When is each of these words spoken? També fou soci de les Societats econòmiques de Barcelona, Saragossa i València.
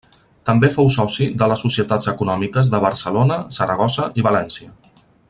També 0.49 0.69
fou 0.75 0.87
soci 0.93 1.27
de 1.41 1.49
les 1.51 1.61
Societats 1.65 2.09
econòmiques 2.13 2.71
de 2.77 2.81
Barcelona, 2.87 3.41
Saragossa 3.59 4.13
i 4.23 4.27
València. 4.31 4.73